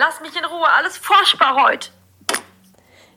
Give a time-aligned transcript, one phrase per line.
[0.00, 1.88] Lass mich in Ruhe, alles furchtbar heute.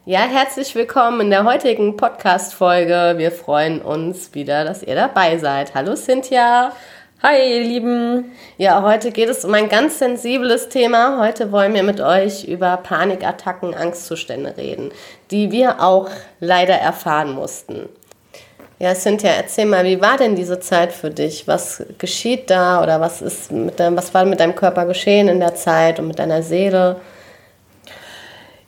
[0.06, 3.13] Ja, herzlich willkommen in der heutigen Podcast-Folge.
[3.17, 5.75] Wir freuen uns wieder, dass ihr dabei seid.
[5.75, 6.75] Hallo Cynthia.
[7.21, 8.31] Hi, ihr Lieben.
[8.57, 11.20] Ja, heute geht es um ein ganz sensibles Thema.
[11.20, 14.92] Heute wollen wir mit euch über Panikattacken, Angstzustände reden,
[15.29, 16.09] die wir auch
[16.40, 17.90] leider erfahren mussten.
[18.82, 21.48] Ja, Cynthia, erzähl mal, wie war denn diese Zeit für dich?
[21.48, 25.40] Was geschieht da oder was ist mit deinem, was war mit deinem Körper geschehen in
[25.40, 26.95] der Zeit und mit deiner Seele?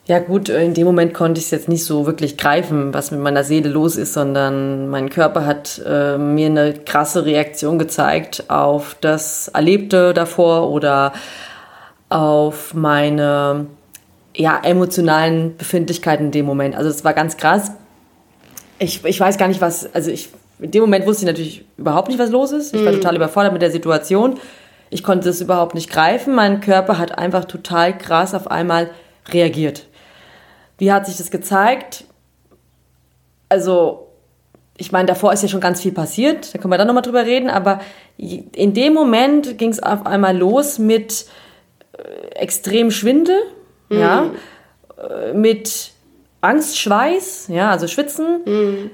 [0.06, 3.22] Ja gut, in dem Moment konnte ich es jetzt nicht so wirklich greifen, was mit
[3.22, 8.96] meiner Seele los ist, sondern mein Körper hat äh, mir eine krasse Reaktion gezeigt auf
[9.02, 11.14] das Erlebte davor oder
[12.10, 13.66] auf meine
[14.36, 16.76] ja, emotionalen Befindlichkeiten in dem Moment.
[16.76, 17.72] Also es war ganz krass.
[18.84, 20.30] Ich, ich weiß gar nicht, was, also ich,
[20.60, 22.76] in dem Moment wusste ich natürlich überhaupt nicht, was los ist.
[22.76, 22.98] Ich war mhm.
[22.98, 24.40] total überfordert mit der Situation.
[24.90, 26.36] Ich konnte es überhaupt nicht greifen.
[26.36, 28.92] Mein Körper hat einfach total krass auf einmal
[29.30, 29.88] reagiert.
[30.78, 32.04] Wie hat sich das gezeigt?
[33.48, 34.08] Also,
[34.78, 37.26] ich meine, davor ist ja schon ganz viel passiert, da können wir dann nochmal drüber
[37.26, 37.80] reden, aber
[38.18, 41.26] in dem Moment ging es auf einmal los mit
[41.98, 43.38] äh, extrem Schwindel,
[43.90, 44.00] mhm.
[44.00, 44.32] ja,
[44.98, 45.94] äh, mit
[46.44, 48.92] Angst, Schweiß, ja, also Schwitzen, mhm.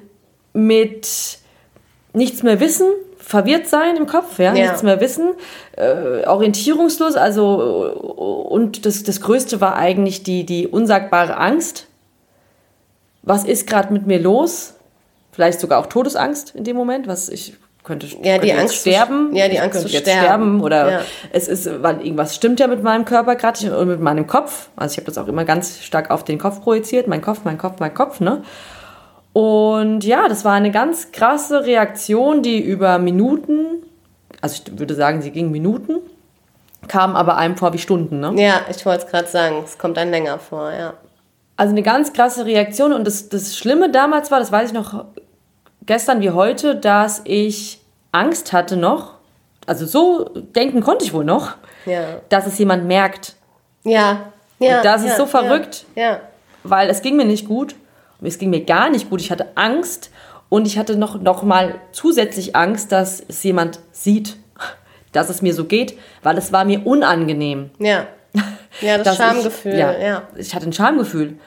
[0.54, 1.40] mit
[2.14, 4.66] nichts mehr wissen, verwirrt sein im Kopf, ja, ja.
[4.66, 5.34] nichts mehr wissen,
[5.76, 11.88] äh, orientierungslos, also und das, das Größte war eigentlich die, die unsagbare Angst.
[13.22, 14.76] Was ist gerade mit mir los?
[15.32, 17.56] Vielleicht sogar auch Todesangst in dem Moment, was ich
[17.90, 19.36] könnte, ja, könnte die Angst sterben.
[19.36, 20.26] Ja, die Angst zu jetzt sterben.
[20.26, 21.02] sterben oder ja.
[21.32, 24.70] es ist, weil irgendwas stimmt ja mit meinem Körper gerade und mit meinem Kopf.
[24.76, 27.58] Also ich habe das auch immer ganz stark auf den Kopf projiziert, mein Kopf, mein
[27.58, 28.44] Kopf, mein Kopf, ne?
[29.34, 33.84] Und ja, das war eine ganz krasse Reaktion, die über Minuten,
[34.40, 35.96] also ich würde sagen, sie ging Minuten,
[36.88, 38.34] kam aber einem vor wie Stunden, ne?
[38.36, 40.94] Ja, ich wollte es gerade sagen, es kommt dann länger vor, ja.
[41.58, 45.06] Also eine ganz krasse Reaktion und das, das Schlimme damals war, das weiß ich noch
[45.88, 47.79] gestern wie heute, dass ich
[48.12, 49.16] Angst hatte noch,
[49.66, 50.26] also so
[50.56, 51.56] denken konnte ich wohl noch,
[51.86, 52.22] ja.
[52.30, 53.36] dass es jemand merkt.
[53.84, 54.78] Ja, ja.
[54.78, 56.20] Und das ja, ist so verrückt, ja,
[56.64, 57.76] weil es ging mir nicht gut.
[58.22, 59.22] Es ging mir gar nicht gut.
[59.22, 60.12] Ich hatte Angst
[60.50, 64.36] und ich hatte noch, noch mal zusätzlich Angst, dass es jemand sieht,
[65.14, 67.70] dass es mir so geht, weil es war mir unangenehm.
[67.80, 68.08] Ja.
[68.82, 69.74] Ja, das Schamgefühl.
[69.74, 71.40] Ich, ja, ja, ich hatte ein Schamgefühl,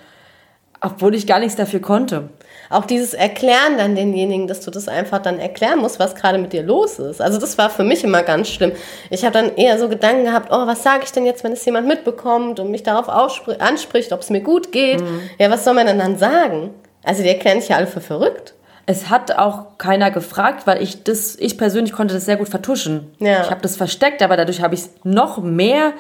[0.81, 2.31] obwohl ich gar nichts dafür konnte
[2.73, 6.53] auch dieses Erklären dann denjenigen, dass du das einfach dann erklären musst, was gerade mit
[6.53, 7.21] dir los ist.
[7.21, 8.73] Also das war für mich immer ganz schlimm.
[9.11, 11.65] Ich habe dann eher so Gedanken gehabt, oh, was sage ich denn jetzt, wenn es
[11.65, 15.01] jemand mitbekommt und mich darauf anspricht, ob es mir gut geht?
[15.01, 15.21] Mhm.
[15.39, 16.71] Ja, was soll man denn dann sagen?
[17.05, 18.55] Also die erklären dich ja alle für verrückt.
[18.87, 23.15] Es hat auch keiner gefragt, weil ich das, ich persönlich konnte das sehr gut vertuschen.
[23.21, 23.43] Ja.
[23.43, 25.93] Ich habe das versteckt, aber dadurch habe ich es noch mehr,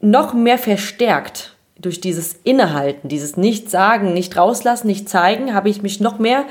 [0.00, 1.53] noch mehr verstärkt
[1.84, 6.44] durch dieses Innehalten, dieses Nicht-Sagen, nicht rauslassen, nicht zeigen, habe ich mich noch mehr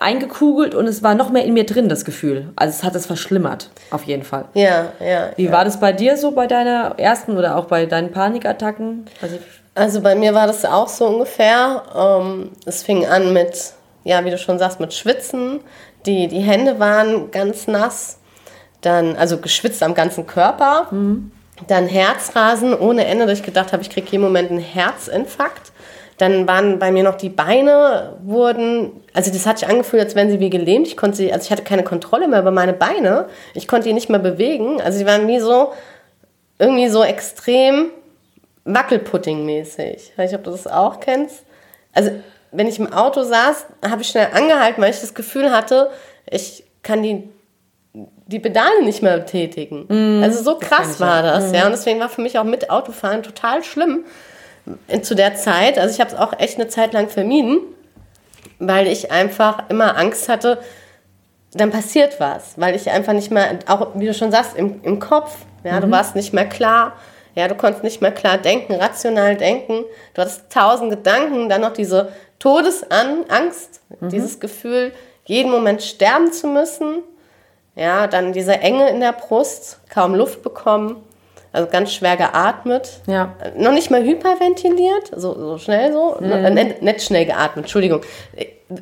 [0.00, 2.50] eingekugelt und es war noch mehr in mir drin, das Gefühl.
[2.56, 4.46] Also es hat es verschlimmert, auf jeden Fall.
[4.54, 5.30] Ja, ja.
[5.36, 5.52] Wie ja.
[5.52, 9.06] war das bei dir so bei deiner ersten oder auch bei deinen Panikattacken?
[9.22, 9.38] Also,
[9.74, 11.82] also bei mir war das auch so ungefähr.
[11.94, 13.72] Ähm, es fing an mit,
[14.04, 15.60] ja, wie du schon sagst, mit Schwitzen.
[16.06, 18.18] Die, die Hände waren ganz nass.
[18.80, 20.88] Dann, also geschwitzt am ganzen Körper.
[20.90, 21.32] Mhm.
[21.66, 25.72] Dann Herzrasen ohne Ende, dass ich gedacht habe, ich kriege jeden Moment einen Herzinfarkt.
[26.18, 30.30] Dann waren bei mir noch die Beine wurden, also das hat sich angefühlt, als wären
[30.30, 30.88] sie wie gelähmt.
[30.88, 33.26] Ich konnte sie, also ich hatte keine Kontrolle mehr über meine Beine.
[33.54, 34.80] Ich konnte die nicht mehr bewegen.
[34.80, 35.72] Also sie waren wie so,
[36.58, 37.90] irgendwie so extrem
[38.64, 39.94] Wackelpudding-mäßig.
[39.94, 41.44] Ich weiß nicht, ob du das auch kennst.
[41.92, 42.10] Also
[42.50, 45.90] wenn ich im Auto saß, habe ich schnell angehalten, weil ich das Gefühl hatte,
[46.28, 47.28] ich kann die
[48.28, 49.86] die Pedale nicht mehr tätigen.
[49.88, 51.64] Mm, also so krass war das, ja.
[51.64, 54.04] Und deswegen war für mich auch mit Autofahren total schlimm
[55.00, 55.78] zu der Zeit.
[55.78, 57.60] Also ich habe es auch echt eine Zeit lang vermieden,
[58.58, 60.58] weil ich einfach immer Angst hatte,
[61.54, 65.00] dann passiert was, weil ich einfach nicht mehr, auch wie du schon sagst, im, im
[65.00, 65.34] Kopf,
[65.64, 65.80] ja, mhm.
[65.80, 66.92] du warst nicht mehr klar,
[67.34, 71.72] ja, du konntest nicht mehr klar denken, rational denken, du hattest tausend Gedanken, dann noch
[71.72, 74.08] diese Todesangst, mhm.
[74.10, 74.92] dieses Gefühl,
[75.24, 77.02] jeden Moment sterben zu müssen,
[77.78, 80.96] ja, dann diese Enge in der Brust, kaum Luft bekommen,
[81.52, 83.00] also ganz schwer geatmet.
[83.06, 83.34] Ja.
[83.56, 86.16] Noch nicht mal hyperventiliert, so, so schnell so.
[86.20, 86.54] Mhm.
[86.54, 88.02] Nicht, nicht schnell geatmet, Entschuldigung.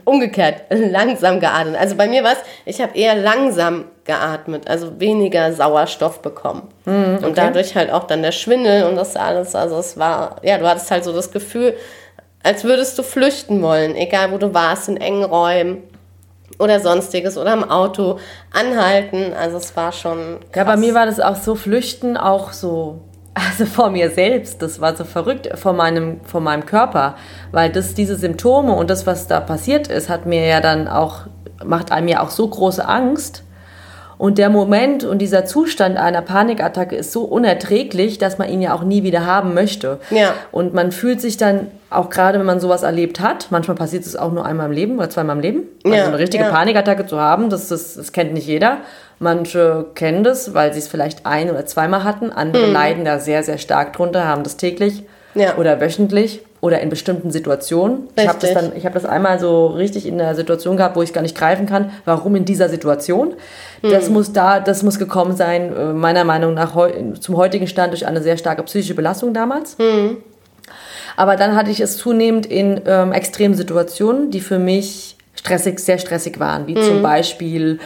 [0.04, 1.76] Umgekehrt, langsam geatmet.
[1.78, 6.68] Also bei mir war es, ich habe eher langsam geatmet, also weniger Sauerstoff bekommen.
[6.86, 7.26] Mhm, okay.
[7.26, 9.54] Und dadurch halt auch dann der Schwindel und das alles.
[9.54, 11.74] Also es war, ja, du hattest halt so das Gefühl,
[12.42, 15.82] als würdest du flüchten wollen, egal wo du warst, in engen Räumen
[16.58, 18.18] oder sonstiges oder im Auto
[18.52, 19.32] anhalten.
[19.38, 20.40] Also es war schon.
[20.52, 20.56] Krass.
[20.56, 23.02] Ja, bei mir war das auch so flüchten, auch so
[23.36, 27.16] also vor mir selbst, das war so verrückt, vor meinem, vor meinem Körper,
[27.52, 31.26] weil das, diese Symptome und das, was da passiert ist, hat mir ja dann auch,
[31.62, 33.42] macht einem ja auch so große Angst.
[34.18, 38.74] Und der Moment und dieser Zustand einer Panikattacke ist so unerträglich, dass man ihn ja
[38.74, 39.98] auch nie wieder haben möchte.
[40.10, 40.32] Ja.
[40.52, 44.16] Und man fühlt sich dann, auch gerade wenn man sowas erlebt hat, manchmal passiert es
[44.16, 46.50] auch nur einmal im Leben oder zweimal im Leben, also Ja, eine richtige ja.
[46.50, 48.78] Panikattacke zu haben, das, das, das kennt nicht jeder.
[49.18, 52.32] Manche kennen das, weil sie es vielleicht ein- oder zweimal hatten.
[52.32, 55.02] Andere leiden da sehr, sehr stark drunter, haben das täglich
[55.34, 55.40] Mhm.
[55.42, 55.56] Ja.
[55.58, 58.08] oder wöchentlich oder in bestimmten Situationen.
[58.16, 58.68] Ich habe das, Richtig.
[58.70, 61.36] dann- ich hab das einmal so richtig in der Situation gehabt, wo ich gar nicht
[61.36, 63.34] greifen kann, warum in dieser Situation.
[63.82, 63.90] Mhm.
[63.90, 67.92] Das muss da, das muss gekommen sein, äh, meiner Meinung nach heu, zum heutigen Stand
[67.92, 69.76] durch eine sehr starke psychische Belastung damals.
[69.78, 70.16] Mhm.
[71.16, 75.98] Aber dann hatte ich es zunehmend in ähm, extremen Situationen, die für mich stressig, sehr
[75.98, 76.82] stressig waren, wie Mhm.
[76.82, 77.78] zum Beispiel,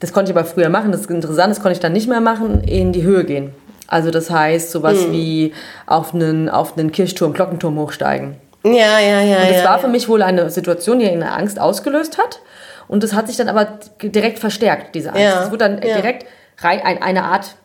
[0.00, 2.20] das konnte ich aber früher machen, das ist interessant, das konnte ich dann nicht mehr
[2.20, 3.50] machen, in die Höhe gehen.
[3.88, 5.12] Also das heißt, sowas Mhm.
[5.12, 5.54] wie
[5.86, 8.36] auf einen, auf einen Kirchturm, Glockenturm hochsteigen.
[8.64, 9.38] Ja, ja, ja.
[9.40, 9.78] Das ja, war ja.
[9.78, 12.40] für mich wohl eine Situation, die eine Angst ausgelöst hat.
[12.86, 15.22] Und das hat sich dann aber direkt verstärkt, diese Angst.
[15.22, 16.26] Ja, Es wurde dann direkt
[16.58, 17.56] rein, ein, eine Art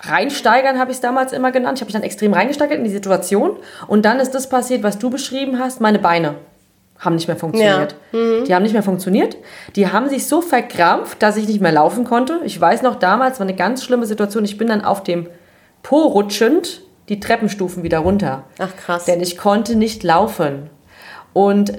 [0.00, 1.78] reinsteigern, habe ich es damals immer genannt.
[1.78, 3.56] Ich habe mich dann extrem reingesteigert in die Situation.
[3.86, 5.80] Und dann ist das passiert, was du beschrieben hast.
[5.80, 6.34] Meine Beine
[6.98, 7.94] haben nicht mehr funktioniert.
[8.12, 8.44] Mhm.
[8.44, 9.36] Die haben nicht mehr funktioniert.
[9.76, 12.40] Die haben sich so verkrampft, dass ich nicht mehr laufen konnte.
[12.44, 14.44] Ich weiß noch, damals war eine ganz schlimme Situation.
[14.44, 15.28] Ich bin dann auf dem
[15.82, 18.44] Po rutschend die Treppenstufen wieder runter.
[18.58, 19.04] Ach, krass.
[19.04, 20.70] Denn ich konnte nicht laufen.
[21.32, 21.72] Und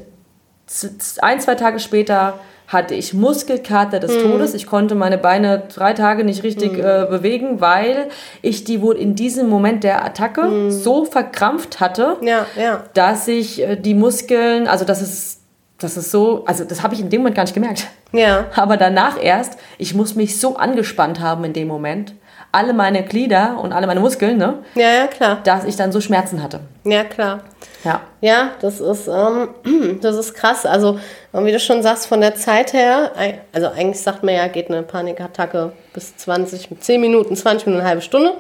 [1.22, 2.40] ein, zwei Tage später
[2.70, 4.22] hatte ich Muskelkater des Mhm.
[4.32, 4.54] Todes.
[4.54, 8.08] Ich konnte meine Beine drei Tage nicht richtig äh, bewegen, weil
[8.44, 10.72] ich die wohl in diesem Moment der Attacke Mhm.
[10.72, 12.84] so verkrampft hatte, Ja, ja.
[12.94, 15.42] dass ich äh, die Muskeln, also das ist,
[15.80, 17.88] das ist so, also das habe ich in dem Moment gar nicht gemerkt.
[18.12, 18.46] Ja.
[18.56, 22.14] Aber danach erst, ich muss mich so angespannt haben in dem Moment,
[22.52, 25.40] alle meine Glieder und alle meine Muskeln, ne, Ja, ja, klar.
[25.44, 26.62] dass ich dann so Schmerzen hatte.
[26.84, 27.42] Ja, klar.
[27.84, 28.02] Ja.
[28.22, 30.66] Ja, das ist, ähm, das ist krass.
[30.66, 31.00] Also,
[31.34, 33.12] wie du schon sagst, von der Zeit her,
[33.54, 37.90] also eigentlich sagt man ja, geht eine Panikattacke bis 20, 10 Minuten, 20 Minuten, eine
[37.90, 38.34] halbe Stunde.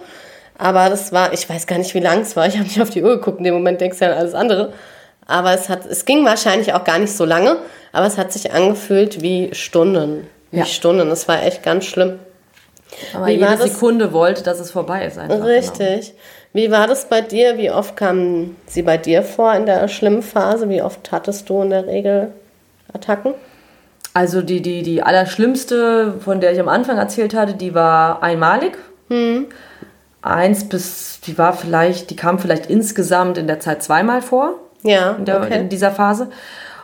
[0.57, 2.45] Aber das war, ich weiß gar nicht, wie lang es war.
[2.47, 3.37] Ich habe nicht auf die Uhr geguckt.
[3.37, 4.73] In dem Moment denkst du ja an alles andere.
[5.25, 7.57] Aber es hat, es ging wahrscheinlich auch gar nicht so lange.
[7.93, 10.27] Aber es hat sich angefühlt wie Stunden.
[10.51, 10.65] Wie Ja.
[10.65, 11.07] Stunden.
[11.07, 12.19] Das war echt ganz schlimm.
[13.13, 13.67] Aber Wie war jede?
[13.69, 15.35] Sekunde wollte, dass es vorbei ist einfach.
[15.35, 15.47] Genau.
[15.47, 16.13] Richtig.
[16.53, 17.57] Wie war das bei dir?
[17.57, 20.69] Wie oft kamen sie bei dir vor in der schlimmen Phase?
[20.69, 22.31] Wie oft hattest du in der Regel
[22.93, 23.33] Attacken?
[24.15, 28.75] Also die, die, die allerschlimmste, von der ich am Anfang erzählt hatte, die war einmalig.
[29.09, 29.45] Hm.
[30.21, 35.11] Eins bis, die war vielleicht, die kam vielleicht insgesamt in der Zeit zweimal vor, Ja,
[35.11, 35.59] in, der, okay.
[35.59, 36.29] in dieser Phase.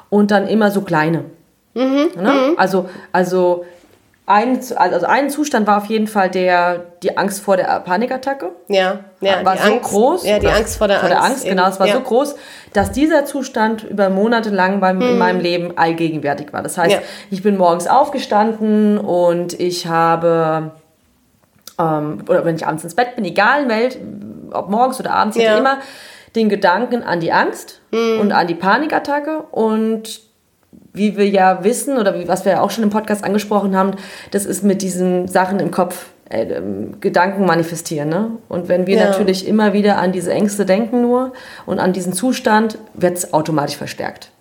[0.10, 1.25] Und dann immer so kleine.
[1.74, 2.54] Mhm, Ne?
[2.56, 3.66] Also, also,
[4.27, 8.51] ein, also ein Zustand war auf jeden Fall der, die Angst vor der Panikattacke.
[8.68, 10.25] Ja, ja, war die so Angst, groß.
[10.25, 11.45] Ja, die Angst vor der vor der Angst.
[11.45, 11.94] Genau, es war ja.
[11.94, 12.36] so groß,
[12.74, 16.63] dass dieser Zustand über Monate lang beim, in meinem Leben allgegenwärtig war.
[16.63, 17.00] Das heißt, Ja.
[17.30, 20.72] ich bin morgens aufgestanden und ich habe,
[21.80, 24.00] ähm, oder wenn ich abends ins Bett bin, egal in Welt,
[24.51, 25.56] ob morgens oder abends, Ja.
[25.56, 25.77] immer
[26.36, 30.19] den Gedanken an die Angst und an die Panikattacke und
[30.96, 33.92] wie wir ja wissen oder wie, was wir ja auch schon im Podcast angesprochen haben,
[34.32, 38.10] das ist mit diesen Sachen im Kopf äh, ähm, Gedanken manifestieren.
[38.10, 38.32] Ne?
[38.50, 39.06] Und wenn wir Ja.
[39.10, 41.34] natürlich immer wieder an diese Ängste denken nur
[41.66, 44.32] und an diesen Zustand, wird es automatisch verstärkt.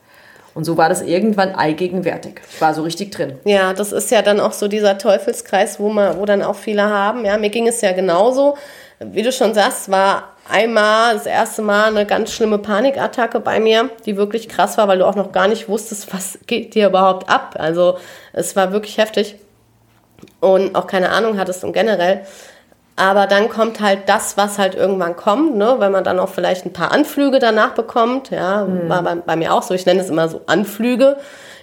[0.54, 2.40] Und so war das irgendwann allgegenwärtig.
[2.60, 3.32] War so richtig drin.
[3.44, 6.84] Ja, das ist ja dann auch so dieser Teufelskreis, wo, man, wo dann auch viele
[6.84, 7.24] haben.
[7.24, 8.56] Ja, mir ging es ja genauso.
[9.00, 13.90] Wie du schon sagst, war einmal das erste Mal eine ganz schlimme Panikattacke bei mir,
[14.06, 17.28] die wirklich krass war, weil du auch noch gar nicht wusstest, was geht dir überhaupt
[17.28, 17.56] ab.
[17.58, 17.98] Also
[18.32, 19.36] es war wirklich heftig
[20.40, 22.26] und auch keine Ahnung hattest und generell.
[22.96, 25.76] Aber dann kommt halt das, was halt irgendwann kommt, ne?
[25.78, 28.30] wenn man dann auch vielleicht ein paar Anflüge danach bekommt.
[28.30, 29.74] Ja, war bei, bei mir auch so.
[29.74, 31.16] Ich nenne es immer so Anflüge.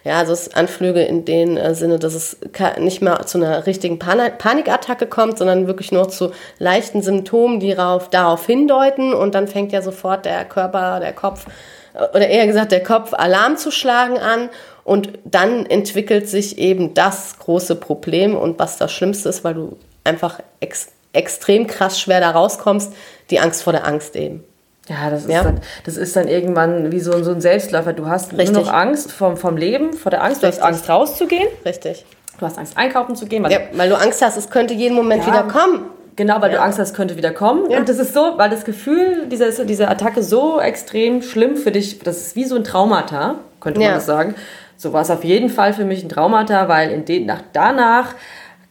[0.04, 2.38] Ja, also es Anflüge in dem äh, Sinne, dass es
[2.80, 7.76] nicht mehr zu einer richtigen Pan Panikattacke kommt, sondern wirklich nur zu leichten Symptomen, die
[7.76, 9.14] darauf, darauf hindeuten.
[9.14, 11.46] Und dann fängt ja sofort der Körper, der Kopf,
[11.94, 14.50] äh, oder eher gesagt der Kopf Alarm zu schlagen an.
[14.84, 19.78] Und dann entwickelt sich eben das große Problem und was das Schlimmste ist, weil du
[20.04, 22.94] einfach ex extrem krass schwer da rauskommst,
[23.30, 24.44] die Angst vor der Angst eben.
[24.88, 25.44] Ja, das ist, Ja.
[25.44, 27.94] Dann, das ist dann irgendwann wie so, so ein Selbstläufer.
[27.94, 28.52] Du hast Richtig.
[28.52, 30.42] nur noch Angst vom, vom Leben, vor der Angst.
[30.42, 30.62] Du Richtig.
[30.64, 31.48] hast Angst rauszugehen.
[31.66, 32.06] Richtig.
[32.40, 33.44] Du hast Angst einkaufen zu gehen.
[33.44, 35.28] Weil Ja, weil du Angst hast, es könnte jeden Moment Ja.
[35.32, 35.86] wieder kommen.
[36.16, 37.70] Genau, weil du Angst hast, es könnte wieder kommen.
[37.72, 37.78] Ja.
[37.78, 42.00] Und das ist so, weil das Gefühl dieser, dieser Attacke so extrem schlimm für dich,
[42.00, 43.88] das ist wie so ein Traumata, könnte Ja.
[43.90, 44.36] man das sagen.
[44.76, 48.16] So war es auf jeden Fall für mich ein Traumata, weil in den, nach, danach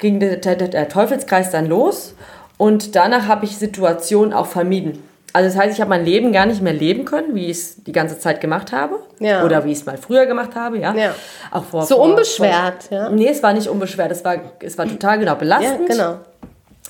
[0.01, 2.15] ging der, der, der Teufelskreis dann los.
[2.59, 5.03] Und danach habe ich Situationen auch vermieden.
[5.33, 7.85] Also das heißt, ich habe mein Leben gar nicht mehr leben können, wie ich es
[7.85, 8.97] die ganze Zeit gemacht habe.
[9.21, 9.45] Ja.
[9.45, 10.93] Oder wie ich es mal früher gemacht habe, ja.
[10.93, 11.15] Ja.
[11.53, 13.11] Auch vor, So vor, unbeschwert, vor, ja.
[13.11, 14.11] Nee, es war nicht unbeschwert.
[14.11, 15.89] Es war, es war total genau Ja, belastend.
[15.89, 16.17] genau.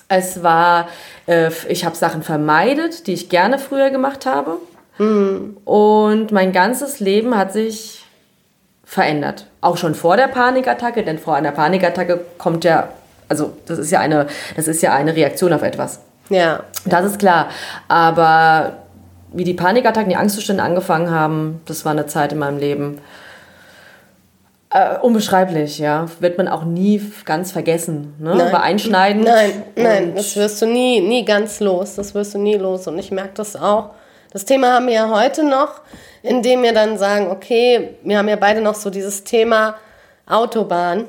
[0.09, 0.89] Es war,
[1.29, 4.57] äh, ich habe Sachen vermeidet, die ich gerne früher gemacht habe.
[5.65, 8.05] Und mein ganzes Leben hat sich
[8.85, 9.47] verändert.
[9.63, 12.89] Auch schon vor der Panikattacke, denn vor einer Panikattacke kommt ja,
[13.31, 16.01] also das ist ja eine, das ist ja eine Reaktion auf etwas.
[16.29, 16.65] Ja.
[16.85, 17.49] Das ist klar.
[17.89, 18.75] Aber
[19.33, 23.01] wie die Panikattacken, die Angstzustände angefangen haben, das war eine Zeit in meinem Leben.
[24.73, 26.07] Äh, unbeschreiblich, ja.
[26.21, 28.15] Wird man auch nie ganz vergessen.
[28.21, 28.37] Ne?
[28.37, 28.53] Nein.
[28.53, 29.25] War einschneidend.
[29.25, 31.97] Nein, nein, das wirst du nie, nie ganz los.
[31.97, 32.87] Das wirst du nie los.
[32.87, 33.91] Und ich merke das auch.
[34.33, 35.81] Das Thema haben wir ja heute noch,
[36.23, 39.75] indem wir dann sagen, okay, wir haben ja beide noch so dieses Thema
[40.27, 41.07] Autobahn.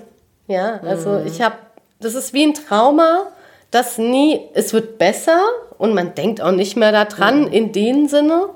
[0.47, 1.27] Ja, also Mhm.
[1.27, 1.55] ich habe,
[2.01, 3.27] das ist wie ein Trauma,
[3.71, 5.39] das nie, es wird besser
[5.77, 7.53] und man denkt auch nicht mehr daran Mhm.
[7.53, 8.49] in dem Sinne.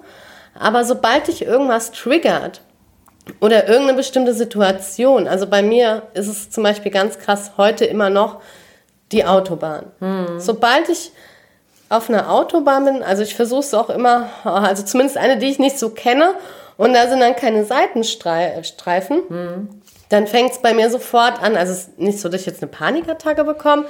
[0.59, 2.61] Aber sobald dich irgendwas triggert,
[3.41, 5.27] oder irgendeine bestimmte Situation.
[5.27, 8.39] Also bei mir ist es zum Beispiel ganz krass heute immer noch
[9.11, 9.87] die Autobahn.
[10.37, 11.11] Sobald ich
[11.89, 15.57] auf einer Autobahn bin, also ich versuche es auch immer, also zumindest eine, die ich
[15.57, 16.35] nicht so kenne,
[16.77, 19.23] und da sind dann keine Seitenstreifen,
[20.09, 21.55] dann fängt es bei mir sofort an.
[21.55, 23.85] Also es ist nicht so, dass ich jetzt eine Panikattacke bekomme,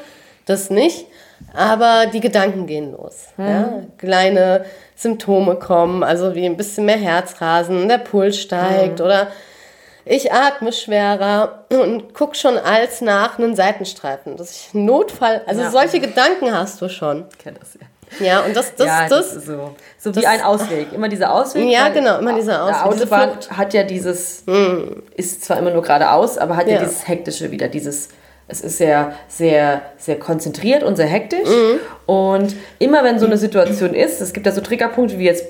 [0.46, 1.08] das nicht,
[1.54, 3.26] aber die Gedanken gehen los.
[3.38, 3.82] Ja?
[3.98, 9.28] Kleine Symptome kommen, also wie ein bisschen mehr Herzrasen, der Puls steigt oder
[10.08, 14.38] ich atme schwerer und guck schon als nach einen Seitenstreifen.
[14.38, 15.72] Dass ich Notfall, also Ja.
[15.72, 17.26] solche Gedanken hast du schon.
[17.32, 17.88] Ich kenn das ja.
[18.20, 19.76] Ja, und das, das, ja, das, ist so.
[19.98, 20.94] So wie das- ein Ausweg.
[20.94, 21.70] Immer dieser Ausweg.
[21.70, 23.30] Ja, genau, immer dieser Ausweg, diese Autobahn.
[23.50, 23.58] Hm.
[23.58, 24.44] hat ja dieses,
[25.16, 26.80] ist zwar immer nur geradeaus, aber hat ja, Ja.
[26.84, 27.68] dieses Hektische wieder.
[27.68, 28.10] Dieses,
[28.48, 31.50] es ist sehr, sehr, sehr konzentriert und sehr hektisch.
[31.50, 31.80] Mhm.
[32.06, 35.46] Und immer wenn so eine Situation ist, es gibt ja so Triggerpunkte wie jetzt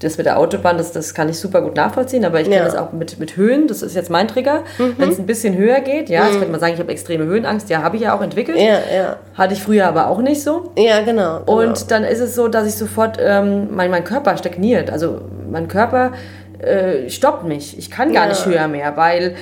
[0.00, 2.62] das mit der Autobahn, das, das kann ich super gut nachvollziehen, aber ich kenne Ja.
[2.62, 2.66] Mhm.
[2.66, 4.62] das auch mit, mit Höhen, das ist jetzt mein Trigger.
[4.98, 7.70] Wenn es ein bisschen höher geht, ja, ich könnte mal sagen, ich habe extreme Höhenangst,
[7.70, 8.58] ja, habe ich ja auch entwickelt.
[8.58, 10.72] ja, ja, Hatte ich früher aber auch nicht so.
[10.76, 11.40] ja, genau.
[11.40, 11.58] genau.
[11.60, 14.90] Und dann ist es so, dass ich sofort, ähm, mein, mein Körper stagniert.
[14.90, 15.20] Also
[15.50, 16.12] mein Körper
[16.58, 17.78] äh, stoppt mich.
[17.78, 18.28] Ich kann gar Ja.
[18.30, 19.34] nicht höher mehr, weil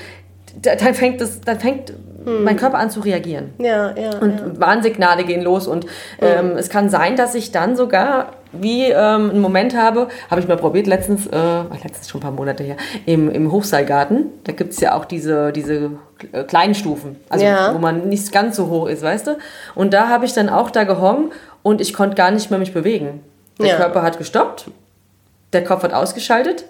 [0.61, 1.92] da, dann fängt, das, dann fängt
[2.25, 3.50] mein Körper an zu reagieren.
[3.59, 4.61] ja, ja, Und ja.
[4.61, 5.87] Warnsignale gehen los und
[6.21, 10.47] ähm, es kann sein, dass ich dann sogar wie ähm, einen Moment habe, habe ich
[10.47, 12.76] mal probiert letztens, äh, letztens schon ein paar Monate her,
[13.07, 14.26] im, im Hochseilgarten.
[14.45, 15.93] Da gibt es ja auch diese, diese
[16.33, 17.75] äh, kleinen Stufen, also Ja.
[17.75, 19.37] wo man nicht ganz so hoch ist, weißt du?
[19.75, 22.75] Und da habe ich dann auch da gehongen und ich konnte gar nicht mehr mich
[22.75, 23.23] bewegen.
[23.59, 23.76] Der Ja.
[23.76, 24.67] Körper hat gestoppt,
[25.55, 26.64] der Kopf hat ausgeschaltet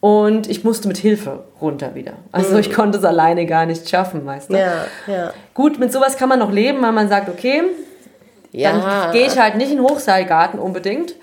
[0.00, 2.12] und ich musste mit Hilfe runter wieder.
[2.30, 4.54] Also ich konnte es alleine gar nicht schaffen, weißt du?
[4.54, 4.60] Mhm.
[4.60, 5.32] Ja, ja.
[5.54, 7.62] Gut, mit sowas kann man noch leben, weil man sagt, okay,
[8.52, 11.14] Ja, dann gehe ich halt nicht in den Hochseilgarten unbedingt.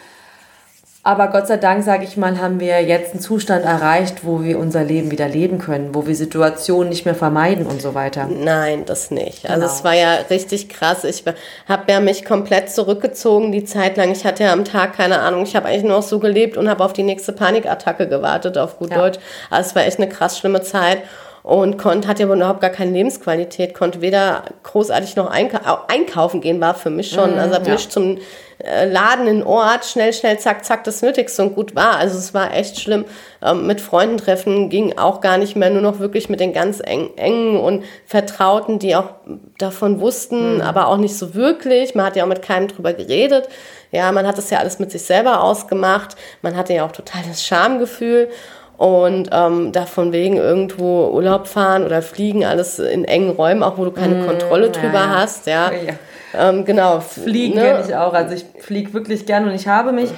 [1.07, 4.57] Aber Gott sei Dank, sage ich mal, haben wir jetzt einen Zustand erreicht, wo wir
[4.57, 8.27] unser Leben wieder leben können, wo wir Situationen nicht mehr vermeiden und so weiter.
[8.27, 9.45] Nein, das nicht.
[9.47, 9.71] Also Genau.
[9.71, 11.03] es war ja richtig krass.
[11.03, 11.23] Ich
[11.69, 14.11] habe ja mich komplett zurückgezogen die Zeit lang.
[14.11, 15.43] Ich hatte ja am Tag keine Ahnung.
[15.43, 18.79] Ich habe eigentlich nur noch so gelebt und habe auf die nächste Panikattacke gewartet, auf
[18.79, 18.97] gut Ja.
[18.97, 19.19] Deutsch.
[19.51, 21.03] Also es war echt eine krass schlimme Zeit
[21.45, 26.41] und konnte, hatte aber überhaupt gar keine Lebensqualität, konnte weder großartig noch einka au- einkaufen
[26.41, 27.37] gehen, war für mich schon.
[27.37, 27.73] also habe ja.
[27.73, 28.17] mich zum
[28.57, 31.97] äh, Laden in Ort, schnell, schnell, zack, zack, das Nötigste und gut war.
[31.97, 33.05] Also es war echt schlimm.
[33.43, 36.81] Ähm, mit Freunden treffen ging auch gar nicht mehr, nur noch wirklich mit den ganz
[36.83, 39.11] eng, engen und Vertrauten, die auch
[39.59, 41.93] davon wussten, aber auch nicht so wirklich.
[41.93, 43.49] Man hat ja auch mit keinem drüber geredet.
[43.91, 46.15] Ja, man hat das ja alles mit sich selber ausgemacht.
[46.41, 48.29] Man hatte ja auch total das Schamgefühl.
[48.77, 53.85] Und ähm, davon wegen irgendwo Urlaub fahren oder fliegen, alles in engen Räumen, auch wo
[53.85, 55.09] du keine Kontrolle drüber ja.
[55.15, 55.71] hast, ja.
[55.71, 55.93] Ja.
[56.37, 56.99] Ähm, genau.
[56.99, 57.61] Fliegen ne?
[57.61, 58.13] kenne ich auch.
[58.13, 60.09] Also ich fliege wirklich gern und ich habe mich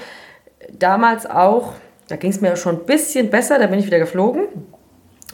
[0.72, 1.74] damals auch,
[2.08, 4.48] da ging es mir schon ein bisschen besser, da bin ich wieder geflogen.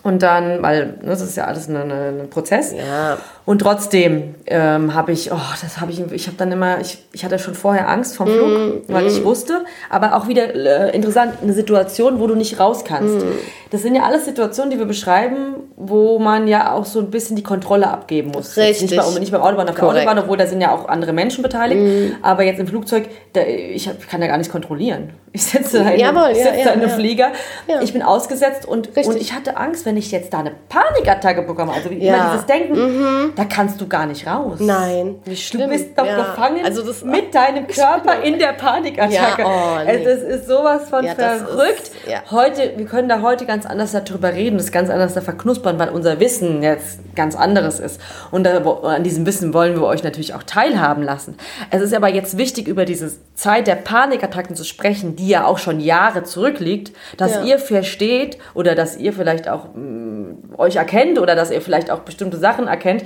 [0.04, 2.74] Und dann, weil ne, das ist ja alles ein ein Prozess.
[2.74, 3.18] Ja.
[3.46, 7.24] Und trotzdem ähm, habe ich, oh, das habe ich, ich habe dann immer, ich, ich
[7.24, 11.54] hatte schon vorher Angst vom Flug, weil ich wusste, aber auch wieder äh, interessant, eine
[11.54, 13.26] Situation, wo du nicht raus kannst.
[13.74, 17.36] Das sind ja alles Situationen, die wir beschreiben, wo man ja auch so ein bisschen
[17.36, 18.56] die Kontrolle abgeben muss.
[18.56, 18.92] Richtig.
[18.92, 20.08] Nicht, bei, nicht beim Autobahn auf der Korrekt.
[20.08, 22.16] Autobahn, obwohl da sind ja auch andere Menschen beteiligt.
[22.22, 25.14] Aber jetzt im Flugzeug, da, ich, kann ja gar nicht kontrollieren.
[25.32, 26.96] Ich sitze da in, Jawohl, ich ja, sitze ja, da in einem ja.
[26.96, 27.32] Flieger,
[27.68, 27.82] Ja.
[27.82, 29.08] ich bin ausgesetzt und, Richtig.
[29.08, 31.72] und ich hatte Angst, wenn ich jetzt da eine Panikattacke bekomme.
[31.74, 32.14] Also wie Ja.
[32.16, 34.60] immer dieses Denken, da kannst du gar nicht raus.
[34.60, 35.72] Nein, wie Du schlimm.
[35.72, 36.18] bist doch ja.
[36.18, 39.42] gefangen Also das, mit deinem Körper in der Panikattacke.
[39.42, 39.92] Ja, oh, nee.
[39.92, 41.82] Es- Das ist sowas von Ja, verrückt.
[41.82, 42.20] ist- ja.
[42.30, 45.80] Heute, wir können da heute ganz ganz anders darüber reden, das ganz anders da verknuspern,
[45.80, 48.00] weil unser Wissen jetzt ganz anderes ist.
[48.32, 51.36] Und an diesem Wissen wollen wir euch natürlich auch teilhaben lassen.
[51.70, 55.58] Es ist aber jetzt wichtig, über diese Zeit der Panikattacken zu sprechen, die ja auch
[55.58, 57.44] schon Jahre zurückliegt, dass ja.
[57.44, 61.90] ihr versteht oder dass ihr vielleicht auch mh, mm, euch erkennt oder dass ihr vielleicht
[61.90, 63.06] auch bestimmte Sachen erkennt,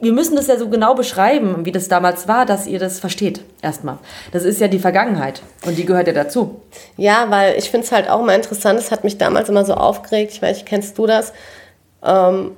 [0.00, 3.42] wir müssen das ja so genau beschreiben, wie das damals war, dass ihr das versteht.
[3.62, 3.98] Erstmal.
[4.32, 6.62] Das ist ja die Vergangenheit und die gehört ja dazu.
[6.96, 8.78] Ja, weil ich finde es halt auch immer interessant.
[8.78, 10.32] Es hat mich damals immer so aufgeregt.
[10.32, 11.32] Ich weiß nicht, kennst du das?
[12.02, 12.52] Ähm,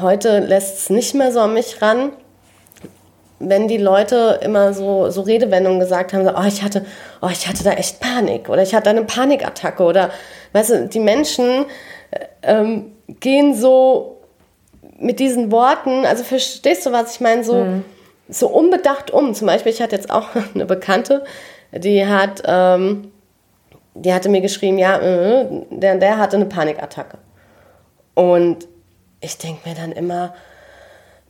[0.00, 2.12] heute lässt es nicht mehr so an mich ran.
[3.38, 6.84] Wenn die Leute immer so, so Redewendungen gesagt haben, so, oh, ich hatte,
[7.22, 10.10] oh, ich hatte da echt Panik oder ich hatte eine Panikattacke oder,
[10.52, 11.66] weißt du, die Menschen
[12.10, 14.17] äh, ähm, gehen so
[14.98, 17.84] mit diesen Worten, also verstehst du, was ich meine, so, mhm.
[18.28, 19.32] so unbedacht um.
[19.34, 21.24] Zum Beispiel, ich hatte jetzt auch eine Bekannte,
[21.72, 23.12] die hat, ähm,
[23.94, 27.18] die hatte mir geschrieben, ja, äh, der, der hatte eine Panikattacke.
[28.14, 28.66] Und
[29.20, 30.34] ich denke mir dann immer,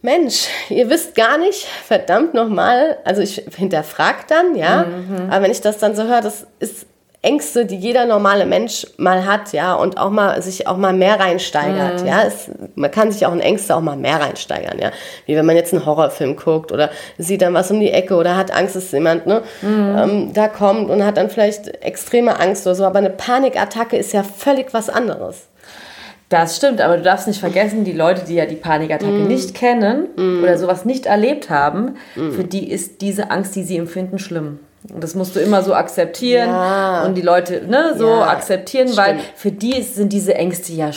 [0.01, 5.29] Mensch, ihr wisst gar nicht, verdammt nochmal, also ich hinterfrag dann, ja, mhm.
[5.29, 6.87] aber wenn ich das dann so höre, das ist
[7.21, 11.19] Ängste, die jeder normale Mensch mal hat, ja, und auch mal sich auch mal mehr
[11.19, 12.07] reinsteigert, mhm.
[12.07, 12.23] ja.
[12.23, 14.93] Es, man kann sich auch in Ängste auch mal mehr reinsteigern, ja.
[15.27, 18.37] Wie wenn man jetzt einen Horrorfilm guckt oder sieht dann was um die Ecke oder
[18.37, 19.97] hat Angst, dass jemand ne, mhm.
[19.99, 22.85] ähm, da kommt und hat dann vielleicht extreme Angst oder so.
[22.85, 25.49] Aber eine Panikattacke ist ja völlig was anderes.
[26.29, 29.27] Das stimmt, aber du darfst nicht vergessen, die Leute, die ja die Panikattacke mm.
[29.29, 30.43] nicht kennen mm.
[30.43, 32.33] oder sowas nicht erlebt haben, mm.
[32.33, 34.59] für die ist diese Angst, die sie empfinden, schlimm.
[34.93, 37.05] Und das musst du immer so akzeptieren ja.
[37.05, 39.07] und die Leute ne, so ja, akzeptieren, stimmt.
[39.07, 40.91] weil für die sind diese Ängste ja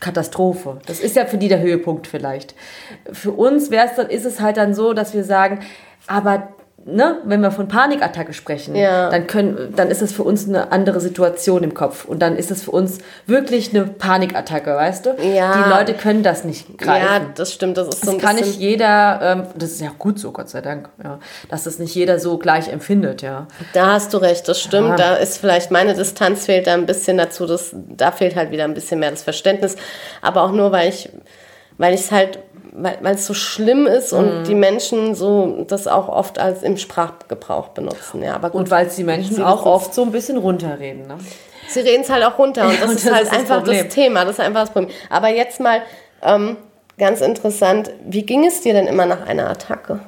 [0.00, 0.78] Katastrophe.
[0.86, 2.54] Das ist ja für die der Höhepunkt vielleicht.
[3.12, 5.60] Für uns wär's dann, ist es halt dann so, dass wir sagen,
[6.06, 6.48] aber
[6.88, 9.10] ne, wenn wir von Panikattacke sprechen, ja.
[9.10, 12.04] dann, können, dann ist das für uns eine andere Situation im Kopf.
[12.04, 15.10] Und dann ist das für uns wirklich eine Panikattacke, weißt du?
[15.22, 15.62] Ja.
[15.62, 17.06] Die Leute können das nicht greifen.
[17.06, 17.76] Ja, das stimmt.
[17.76, 20.60] Das ist so das kann nicht jeder, ähm, das ist ja gut so, Gott sei
[20.60, 21.18] Dank, ja,
[21.48, 23.46] dass das nicht jeder so gleich empfindet, ja.
[23.72, 24.90] Da hast du recht, das stimmt.
[24.90, 24.96] Ja.
[24.96, 27.46] Da ist vielleicht meine Distanz fehlt da ein bisschen dazu.
[27.46, 29.76] Das, da fehlt halt wieder ein bisschen mehr das Verständnis.
[30.22, 31.10] Aber auch nur, weil ich
[31.78, 32.40] weil ich es halt
[32.72, 34.44] weil es so schlimm ist und mhm.
[34.44, 38.22] die Menschen so das auch oft als im Sprachgebrauch benutzen.
[38.22, 41.06] Ja, aber gut, und weil es die Menschen auch oft so ein bisschen runterreden.
[41.06, 41.18] Ne?
[41.68, 43.82] Sie reden es halt auch runter und das, und das ist halt ist einfach das,
[43.84, 44.24] das, Thema.
[44.24, 44.92] Das ist einfach das Problem.
[45.10, 45.82] Aber jetzt mal
[46.22, 46.56] ähm,
[46.98, 50.00] ganz interessant, wie ging es dir denn immer nach einer Attacke?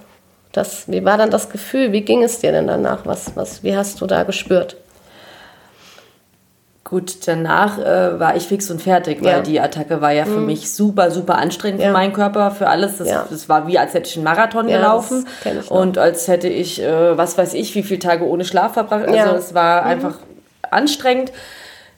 [0.53, 1.93] Das, wie war dann das Gefühl?
[1.93, 3.07] Wie ging es dir denn danach?
[3.07, 4.77] Was, was, wie hast du da gespürt?
[6.83, 9.41] Gut, danach äh, war ich fix und fertig, weil ja.
[9.41, 10.47] die Attacke war ja für mhm.
[10.47, 11.89] mich super, super anstrengend ja.
[11.89, 12.97] für meinen Körper, für alles.
[12.97, 13.27] Das, ja.
[13.29, 15.27] das war wie, als hätte ich einen Marathon gelaufen
[15.69, 19.07] und als hätte ich, äh, was weiß ich, wie viele Tage ohne Schlaf verbracht.
[19.07, 19.89] Also es war mhm.
[19.89, 20.15] einfach
[20.71, 21.33] anstrengend.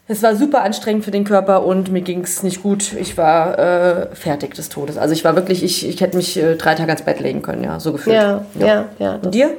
[0.05, 2.91] Es war super anstrengend für den Körper und mir ging es nicht gut.
[2.93, 4.97] Ich war äh, fertig des Todes.
[4.97, 7.63] Also ich war wirklich, ich, ich hätte mich äh, drei Tage ins Bett legen können,
[7.63, 8.17] ja, so gefühlt.
[8.17, 8.85] Ja, ja, ja.
[8.99, 9.51] ja und dir?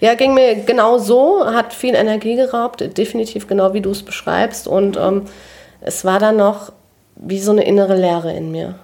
[0.00, 4.66] Ja, ging mir genau so, hat viel Energie geraubt, definitiv genau wie du es beschreibst.
[4.66, 5.24] Und ähm,
[5.82, 6.72] es war dann noch
[7.16, 8.76] wie so eine innere Leere in mir.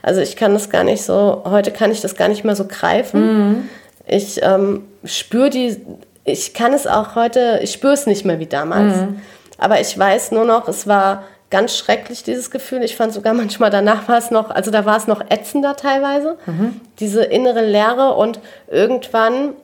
[0.00, 2.64] Also ich kann das gar nicht so, heute kann ich das gar nicht mehr so
[2.66, 3.48] greifen.
[3.48, 3.68] Mhm.
[4.06, 5.76] Ich ähm, spüre die,
[6.24, 8.96] ich kann es auch heute, ich spüre es nicht mehr wie damals.
[8.96, 9.20] Mhm
[9.60, 12.82] aber ich weiß nur noch, es war ganz schrecklich, dieses Gefühl.
[12.82, 16.36] Ich fand sogar manchmal danach war es noch, also da war es noch ätzender teilweise.
[16.46, 16.80] Mhm.
[17.00, 19.54] Diese innere Leere und irgendwann,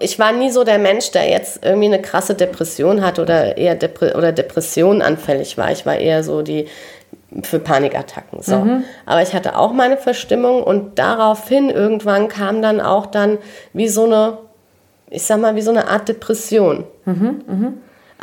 [0.00, 3.74] ich war nie so der Mensch, der jetzt irgendwie eine krasse Depression hat oder eher
[3.74, 5.70] Depre oder Depression anfällig war.
[5.70, 6.66] Ich war eher so die
[7.42, 8.42] für Panikattacken.
[8.42, 8.56] So.
[8.56, 8.84] Mhm.
[9.06, 13.38] Aber ich hatte auch meine Verstimmung und daraufhin irgendwann kam dann auch dann
[13.72, 14.38] wie so eine,
[15.10, 16.84] ich sag mal, wie so eine Art Depression.
[17.04, 17.72] Mhm, mh.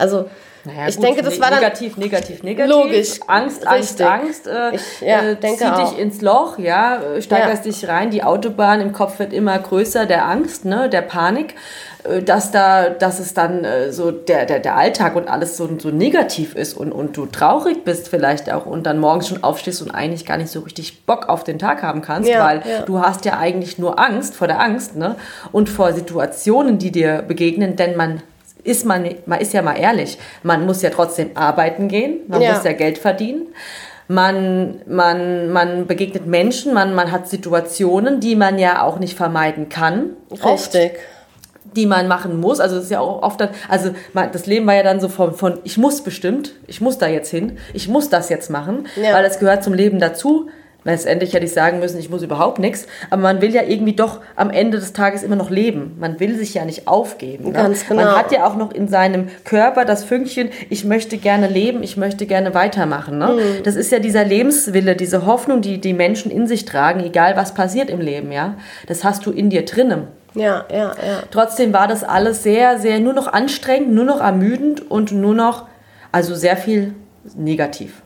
[0.01, 0.25] Also
[0.63, 2.71] naja, ich gut, denke, das war dann negativ, negativ, negativ.
[2.71, 3.19] Logisch.
[3.25, 4.47] Angst, Angst, Angst.
[4.47, 5.89] Äh, ich, ja, äh, denke zieh auch.
[5.89, 7.71] dich ins Loch, ja, steigerst ja.
[7.71, 8.11] dich rein.
[8.11, 11.55] Die Autobahn im Kopf wird immer größer, der Angst, ne, der Panik,
[12.03, 15.67] äh, dass da, dass es dann äh, so der, der, der Alltag und alles so,
[15.79, 19.81] so negativ ist und, und du traurig bist vielleicht auch und dann morgens schon aufstehst
[19.81, 22.99] und eigentlich gar nicht so richtig Bock auf den Tag haben kannst, ja, weil du
[22.99, 25.15] hast ja eigentlich nur Angst vor der Angst, ne,
[25.51, 28.21] und vor Situationen, die dir begegnen, denn man
[28.63, 32.53] ist man, man ist ja mal ehrlich, man muss ja trotzdem arbeiten gehen, man ja.
[32.53, 33.47] muss ja Geld verdienen.
[34.07, 39.69] Man, man, man begegnet Menschen, man, man hat Situationen, die man ja auch nicht vermeiden
[39.69, 40.17] kann.
[40.29, 40.43] Richtig.
[40.43, 40.77] Oft,
[41.75, 42.59] die man machen muss.
[42.59, 45.07] Also das ist ja auch oft, dann, also man, das Leben war ja dann so
[45.07, 48.87] von, von, ich muss bestimmt, ich muss da jetzt hin, ich muss das jetzt machen,
[49.01, 49.13] ja.
[49.13, 50.49] weil das gehört zum Leben dazu
[50.83, 52.87] Letztendlich hätte ich sagen müssen, ich muss überhaupt nichts.
[53.11, 55.95] Aber man will ja irgendwie doch am Ende des Tages immer noch leben.
[55.99, 57.45] Man will sich ja nicht aufgeben.
[57.45, 57.51] Ne?
[57.51, 58.03] Ganz genau.
[58.03, 61.97] Man hat ja auch noch in seinem Körper das Fünkchen, ich möchte gerne leben, ich
[61.97, 63.19] möchte gerne weitermachen.
[63.19, 63.27] Ne?
[63.27, 63.63] Mhm.
[63.63, 67.53] Das ist ja dieser Lebenswille, diese Hoffnung, die die Menschen in sich tragen, egal was
[67.53, 68.31] passiert im Leben.
[68.31, 68.55] ja.
[68.87, 70.07] Das hast du in dir drinnen.
[70.33, 71.23] Ja, ja, ja.
[71.29, 75.67] Trotzdem war das alles sehr, sehr nur noch anstrengend, nur noch ermüdend und nur noch,
[76.11, 76.93] also sehr viel
[77.35, 78.01] negativ.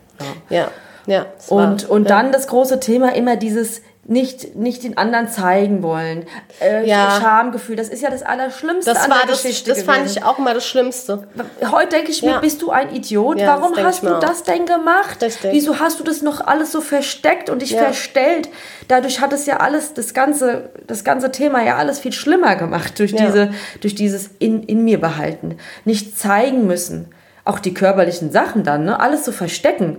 [0.50, 0.58] Ja.
[0.58, 0.68] Ja,
[1.06, 1.26] ja.
[1.38, 2.10] es war- Und, und ja.
[2.10, 6.28] dann das große Thema immer dieses nicht, nicht den anderen zeigen wollen.
[6.62, 7.18] Äh, Ja.
[7.20, 10.18] Schamgefühl, das ist ja das Allerschlimmste Das an war der das, Geschichte das fand gewesen.
[10.20, 11.28] ich auch immer das Schlimmste.
[11.72, 12.39] Heute denke ich mir, Ja.
[12.39, 13.39] bist du ein Idiot?
[13.39, 15.24] Ja, Warum hast du das denn gemacht?
[15.24, 15.52] Richtig.
[15.54, 18.48] Wieso hast du das noch alles so versteckt und dich verstellt?
[18.89, 23.00] Dadurch hat es ja alles, das ganze, das ganze Thema ja alles viel schlimmer gemacht
[23.00, 25.58] durch, diese, durch dieses in, in mir behalten.
[25.84, 27.08] Nicht zeigen müssen.
[27.44, 29.00] Auch die körperlichen Sachen dann, ne?
[29.00, 29.98] Alles so verstecken.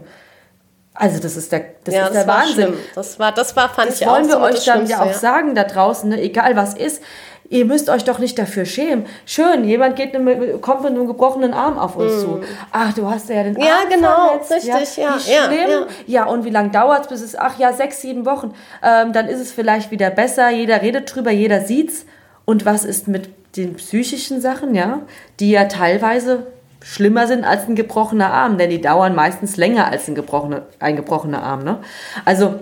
[0.99, 2.55] Also das ist der, das ja, ist das der war Wahnsinn.
[2.55, 2.75] schlimm.
[2.95, 5.03] Das war, das war, fand Das ich wollen auch wir so mit euch dann ja
[5.03, 6.21] auch sagen da draußen, ne?
[6.21, 7.03] egal was ist.
[7.49, 9.07] Ihr müsst euch doch nicht dafür schämen.
[9.25, 12.41] Schön, jemand geht mit, kommt mit einem gebrochenen Arm auf uns zu.
[12.73, 13.61] Ach, du hast ja den Mm.
[13.61, 14.69] Ja, Arm genau, verletzt.
[14.69, 15.71] richtig, ja, Wie ja, schlimm.
[15.71, 15.87] ja.
[16.07, 18.53] Ja, und wie lange dauert es, bis es, ach ja, sechs, sieben Wochen.
[18.83, 20.51] Ähm, dann ist es vielleicht wieder besser.
[20.51, 22.05] Jeder redet drüber, jeder sieht's.
[22.47, 25.03] Und was ist mit den psychischen Sachen, ja,
[25.39, 26.49] die ja teilweise
[26.87, 30.95] schlimmer sind als ein gebrochener Arm, denn die dauern meistens länger als ein gebrochener, ein
[30.95, 31.65] gebrochener Arm.
[31.65, 31.79] Ne?
[32.25, 32.55] Also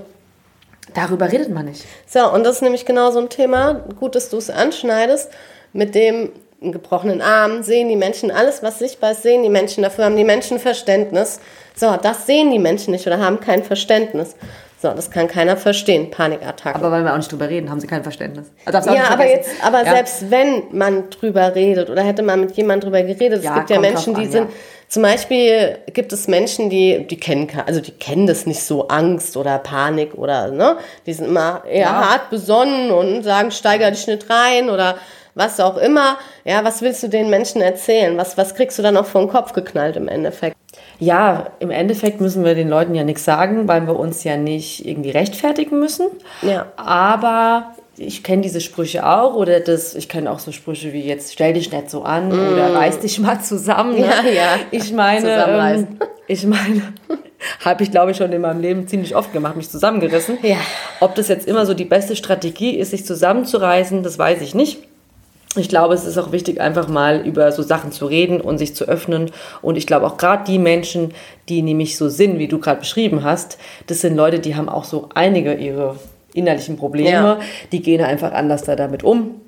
[0.94, 1.84] darüber redet man nicht.
[2.06, 5.30] So, und das ist nämlich genau so ein Thema, gut, dass du es anschneidest,
[5.72, 6.30] mit dem
[6.62, 10.24] gebrochenen Arm sehen die Menschen alles, was sichtbar ist, sehen die Menschen, dafür haben die
[10.24, 11.40] Menschen Verständnis.
[11.74, 14.37] So, das sehen die Menschen nicht oder haben kein Verständnis.
[14.85, 16.79] So, das kann keiner verstehen, Panikattacken.
[16.79, 18.53] Aber weil wir auch nicht drüber reden, haben sie kein Verständnis.
[18.66, 19.94] Also ja, aber jetzt, aber Ja.
[19.94, 23.70] selbst wenn man drüber redet oder hätte man mit jemandem drüber geredet, es Ja, gibt
[23.70, 24.57] ja Menschen, die an, sind, ja.
[24.88, 28.88] zum Beispiel gibt es Menschen, die, die kennen, ke- also die kennen das nicht so,
[28.88, 34.07] Angst oder Panik oder, ne, die sind immer eher hart besonnen und sagen, steiger dich
[34.07, 34.97] nicht rein oder
[35.35, 36.18] was auch immer.
[36.44, 38.18] Ja, was willst du den Menschen erzählen?
[38.18, 40.55] Was, was kriegst du dann auch vor den Kopf geknallt im Endeffekt?
[40.98, 44.87] Ja, im Endeffekt müssen wir den Leuten ja nichts sagen, weil wir uns ja nicht
[44.87, 46.07] irgendwie rechtfertigen müssen.
[46.42, 46.66] Ja.
[46.76, 51.33] Aber ich kenne diese Sprüche auch oder das, ich kenne auch so Sprüche wie jetzt
[51.33, 53.94] stell dich nicht so an oder reiß dich mal zusammen.
[53.94, 54.07] Ne?
[54.07, 54.26] Mm.
[54.26, 54.57] Ja, ja.
[54.70, 55.87] Ich meine, ähm,
[56.26, 56.83] ich meine,
[57.64, 60.38] habe ich glaube ich schon in meinem Leben ziemlich oft gemacht, mich zusammengerissen.
[60.42, 60.57] Ja.
[61.00, 64.78] Ob das jetzt immer so die beste Strategie ist, sich zusammenzureißen, das weiß ich nicht.
[65.56, 68.74] Ich glaube, es ist auch wichtig, einfach mal über so Sachen zu reden und sich
[68.74, 69.30] zu öffnen.
[69.62, 71.14] Und ich glaube auch gerade die Menschen,
[71.48, 74.84] die nämlich so sind, wie du gerade beschrieben hast, das sind Leute, die haben auch
[74.84, 75.96] so einige ihre
[76.32, 77.10] innerlichen Probleme.
[77.10, 77.40] Ja.
[77.70, 79.40] Die gehen einfach anders da damit um.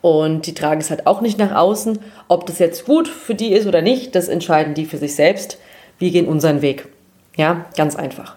[0.00, 1.98] Und die tragen es halt auch nicht nach außen.
[2.28, 5.58] Ob das jetzt gut für die ist oder nicht, das entscheiden die für sich selbst.
[5.98, 6.86] Wir gehen unseren Weg.
[7.36, 8.36] Ja, ganz einfach.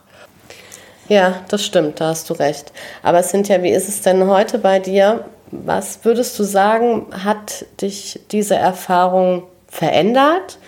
[1.07, 2.71] Ja, das stimmt, da hast du recht.
[3.01, 5.25] Aber Cynthia, wie ist es denn heute bei dir?
[5.51, 10.59] Was würdest du sagen, hat dich diese Erfahrung verändert?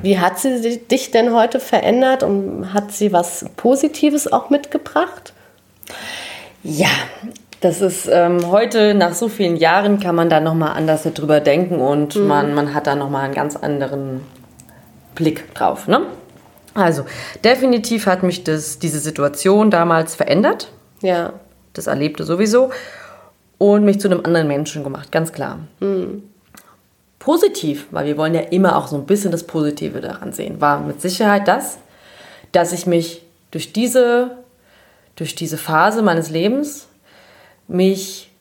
[0.00, 5.34] Wie hat sie dich denn heute verändert und hat sie was Positives auch mitgebracht?
[6.62, 6.88] Ja,
[7.60, 11.40] das ist ähm, heute nach so vielen Jahren kann man da noch mal anders darüber
[11.40, 14.22] denken und man, man hat da noch mal einen ganz anderen
[15.14, 15.86] Blick drauf.
[15.88, 16.02] Ne?
[16.74, 17.04] Also
[17.44, 20.72] definitiv hat mich das, diese Situation damals verändert.
[21.02, 21.34] Ja,
[21.74, 22.70] Das erlebte sowieso
[23.62, 25.60] und mich zu einem anderen Menschen gemacht, ganz klar.
[27.20, 30.80] Positiv, weil wir wollen ja immer auch so ein bisschen das Positive daran sehen, war
[30.80, 31.78] mit Sicherheit das,
[32.50, 33.22] dass ich mich
[33.52, 34.32] durch diese,
[35.14, 36.88] durch diese Phase meines Lebens
[37.68, 38.32] mich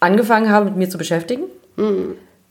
[0.00, 1.42] angefangen habe, mit mir zu beschäftigen,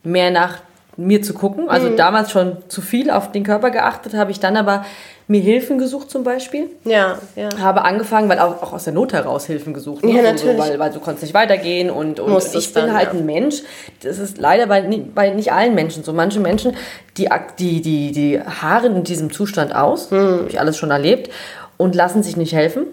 [0.04, 0.62] mehr nach
[0.98, 1.70] mir zu gucken.
[1.70, 4.86] Also damals schon zu viel auf den Körper geachtet, habe ich dann aber
[5.28, 7.50] mir Hilfen gesucht zum Beispiel ja, ja.
[7.58, 10.04] habe angefangen, weil auch, auch aus der Not heraus Hilfen gesucht.
[10.04, 10.12] ne?
[10.12, 10.60] Ja, Also, natürlich.
[10.60, 13.20] weil, weil du konntest nicht weitergehen und, und Musstest ich bin dann, halt ja.
[13.20, 13.64] ein Mensch,
[14.04, 14.82] das ist leider bei,
[15.16, 16.12] bei nicht allen Menschen so.
[16.12, 16.76] Manche Menschen,
[17.18, 20.18] die, die, die, die harren in diesem Zustand aus, Hm.
[20.18, 21.32] habe ich alles schon erlebt,
[21.78, 22.86] und lassen sich nicht helfen.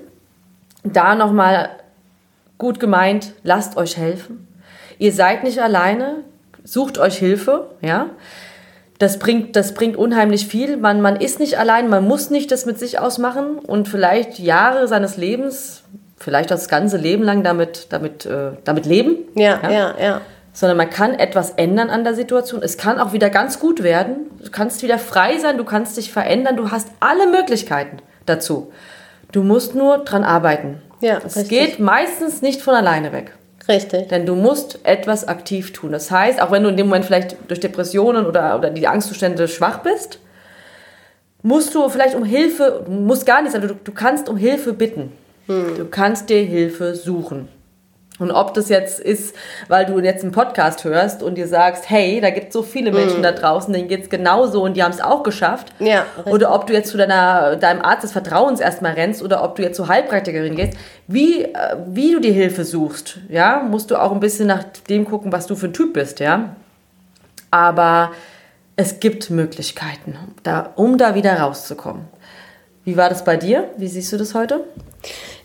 [0.84, 1.68] Da nochmal
[2.58, 4.46] gut gemeint, lasst euch helfen.
[4.98, 6.18] Ihr seid nicht alleine,
[6.64, 8.10] sucht euch Hilfe, ja.
[8.98, 10.76] Das bringt, das bringt unheimlich viel.
[10.76, 14.88] Man, man ist nicht allein, man muss nicht das mit sich ausmachen und vielleicht Jahre
[14.88, 15.84] seines Lebens,
[16.18, 19.16] vielleicht das ganze Leben lang damit, damit, äh, damit leben.
[19.34, 20.20] Ja, ja, ja.
[20.52, 22.62] Sondern man kann etwas ändern an der Situation.
[22.62, 24.26] Es kann auch wieder ganz gut werden.
[24.42, 28.70] Du kannst wieder frei sein, du kannst dich verändern, du hast alle Möglichkeiten dazu.
[29.32, 30.82] Du musst nur dran arbeiten.
[31.00, 33.32] Ja, es geht meistens nicht von alleine weg.
[33.68, 34.08] Richtig.
[34.08, 35.92] Denn du musst etwas aktiv tun.
[35.92, 39.48] Das heißt, auch wenn du in dem Moment vielleicht durch Depressionen oder, oder die Angstzustände
[39.48, 40.18] schwach bist,
[41.42, 44.72] musst du vielleicht um Hilfe, du musst gar nichts, aber du, du kannst um Hilfe
[44.72, 45.12] bitten.
[45.76, 47.48] Du kannst dir Hilfe suchen.
[48.20, 49.34] Und ob das jetzt ist,
[49.68, 52.92] weil du jetzt einen Podcast hörst und dir sagst, hey, da gibt es so viele
[52.92, 55.72] Menschen da draußen, denen geht es genauso und die haben es auch geschafft.
[55.78, 56.04] Ja.
[56.26, 59.62] Oder ob du jetzt zu deiner, deinem Arzt des Vertrauens erstmal rennst oder ob du
[59.62, 60.74] jetzt zur Heilpraktikerin gehst.
[61.06, 65.06] Wie, äh, wie du die Hilfe suchst, ja, musst du auch ein bisschen nach dem
[65.06, 66.54] gucken, was du für ein Typ bist, ja.
[67.50, 68.12] Aber
[68.76, 72.02] es gibt Möglichkeiten, da, um da wieder rauszukommen.
[72.84, 73.68] Wie war das bei dir?
[73.76, 74.64] Wie siehst du das heute?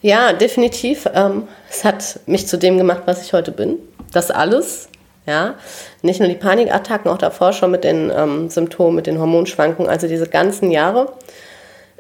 [0.01, 1.07] Ja, definitiv.
[1.13, 3.77] Ähm, es hat mich zu dem gemacht, was ich heute bin.
[4.13, 4.89] Das alles.
[5.27, 5.55] Ja,
[6.03, 10.07] nicht nur die Panikattacken, auch davor schon mit den ähm, Symptomen, mit den Hormonschwankungen, also
[10.07, 11.13] diese ganzen Jahre.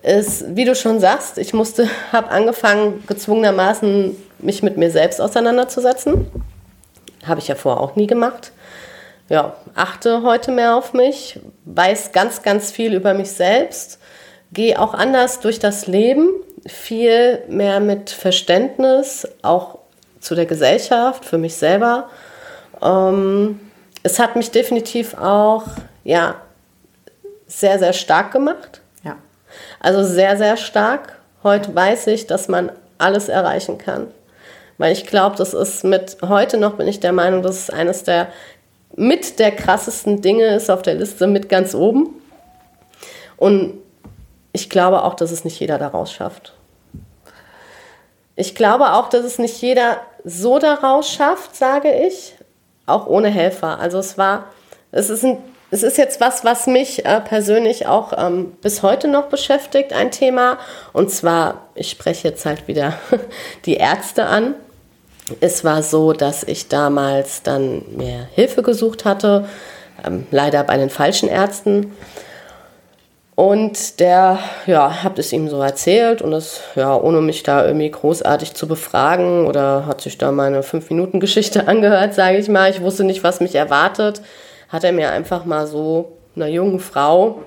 [0.03, 6.27] Ist, wie du schon sagst, ich musste, habe angefangen, gezwungenermaßen mich mit mir selbst auseinanderzusetzen.
[7.25, 8.51] Habe ich ja vorher auch nie gemacht.
[9.27, 13.97] Ja, achte heute mehr auf mich, weiß ganz, ganz viel über mich selbst,
[14.55, 16.29] gehe auch anders durch das Leben,
[16.65, 19.77] viel mehr mit Verständnis, auch
[20.19, 22.09] zu der Gesellschaft, für mich selber.
[22.81, 23.59] Ähm,
[24.01, 25.65] es hat mich definitiv auch,
[26.03, 26.35] ja,
[27.45, 28.81] sehr, sehr stark gemacht.
[29.03, 29.17] Ja.
[29.79, 31.19] Also sehr, sehr stark.
[31.43, 34.07] Heute weiß ich, dass man alles erreichen kann.
[34.79, 38.03] Weil ich glaube, das ist mit, heute noch bin ich der Meinung, das ist eines
[38.03, 38.29] der
[38.97, 42.09] mit der krassesten Dinge ist auf der Liste mit ganz oben.
[43.37, 43.73] Und
[44.55, 46.53] ich glaube auch, dass es nicht jeder daraus schafft.
[48.37, 52.35] Ich glaube auch, dass es nicht jeder so daraus schafft, sage ich,
[52.85, 53.79] auch ohne Helfer.
[53.79, 54.45] Also es war,
[54.93, 55.39] es ist, ein,
[55.71, 60.11] es ist jetzt was, was mich äh, persönlich auch ähm, bis heute noch beschäftigt, ein
[60.11, 60.57] Thema.
[60.93, 62.93] Und zwar, ich spreche jetzt halt wieder
[63.65, 64.55] die Ärzte an.
[65.41, 69.49] Es war so, dass ich damals dann mir Hilfe gesucht hatte,
[70.05, 71.91] ähm, leider bei den falschen Ärzten.
[73.35, 77.91] Und der, ja, hat es ihm so erzählt und das, ja, ohne mich da irgendwie
[77.91, 82.69] großartig zu befragen oder hat sich da meine 5-Minuten-Geschichte angehört, sage ich mal.
[82.69, 84.21] Ich wusste nicht, was mich erwartet.
[84.69, 87.43] Hat er mir einfach mal so einer jungen Frau,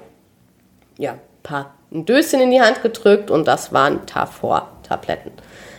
[0.98, 5.32] ja, ein paar ein Döschen in die Hand gedrückt und das waren Tafor-Tabletten.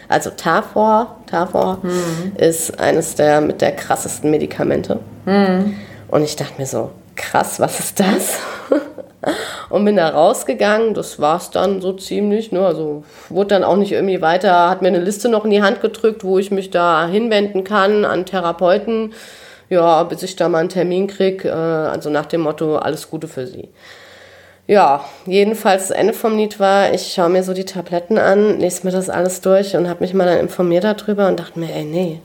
[0.08, 2.34] Also Tafor, Tafor Mhm.
[2.36, 5.00] ist eines der mit der krassesten Medikamente.
[5.26, 5.76] Mhm.
[6.08, 8.40] Und ich dachte mir so, krass, was ist das?
[9.70, 10.94] und bin da rausgegangen.
[10.94, 12.52] Das war's dann so ziemlich.
[12.52, 12.66] Ne?
[12.66, 15.82] Also wurde dann auch nicht irgendwie weiter, hat mir eine Liste noch in die Hand
[15.82, 19.14] gedrückt, wo ich mich da hinwenden kann an Therapeuten.
[19.70, 21.46] Ja, bis ich da mal einen Termin krieg.
[21.46, 23.70] Äh, also nach dem Motto, alles Gute für Sie.
[24.66, 28.86] Ja, jedenfalls das Ende vom Lied war, ich schaue mir so die Tabletten an, lese
[28.86, 31.86] mir das alles durch und habe mich mal dann informiert darüber und dachte mir, ey,
[31.86, 32.22] nee.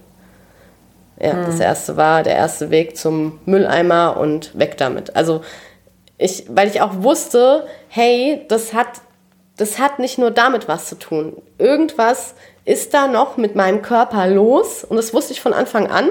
[1.18, 5.16] Ja, das erste war der erste Weg zum Mülleimer und weg damit.
[5.16, 5.42] Also
[6.24, 8.86] ich, weil ich auch wusste, hey, das hat,
[9.58, 11.36] das hat nicht nur damit was zu tun.
[11.58, 12.34] Irgendwas
[12.64, 16.08] ist da noch mit meinem Körper los und das wusste ich von Anfang an.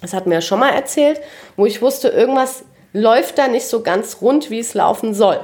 [0.00, 1.20] Das hat mir ja schon mal erzählt,
[1.56, 5.40] wo ich wusste, irgendwas läuft da nicht so ganz rund, wie es laufen soll.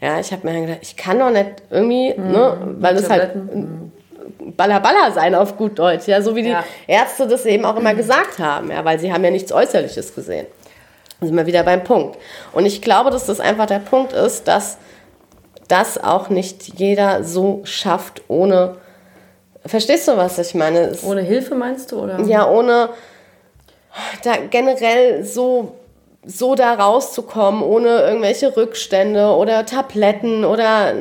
[0.00, 3.32] Ja, ich habe mir dann gedacht, ich kann doch nicht irgendwie, ne, weil das halt
[4.56, 6.64] Balla sein auf gut Deutsch, ja, so wie die Ja.
[6.86, 10.46] Ärzte das eben auch immer gesagt haben, ja, weil sie haben ja nichts Äußerliches gesehen.
[11.20, 12.16] Da sind wir wieder beim Punkt.
[12.52, 14.78] Und ich glaube, dass das einfach der Punkt ist, dass
[15.68, 18.76] das auch nicht jeder so schafft, ohne.
[19.66, 20.80] Verstehst du, was ich meine?
[20.80, 22.00] Es- Ohne Hilfe meinst du?
[22.02, 22.20] Oder?
[22.20, 22.88] ja, ohne
[24.24, 25.74] da generell so,
[26.24, 30.94] so da rauszukommen, ohne irgendwelche Rückstände oder Tabletten oder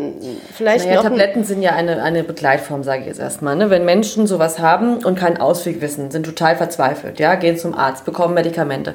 [0.54, 1.04] vielleicht Naja, noch.
[1.04, 3.56] Tabletten sind ja eine, eine Begleitform, sage ich jetzt erstmal.
[3.56, 3.70] Ne?
[3.70, 8.06] Wenn Menschen sowas haben und keinen Ausweg wissen, sind total verzweifelt, ja, gehen zum Arzt,
[8.06, 8.94] bekommen Medikamente.